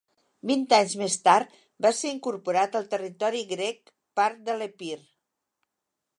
[0.51, 1.53] Vint anys més tard,
[1.87, 3.93] va ser incorporat al territori grec
[4.23, 4.93] part de l'Epir.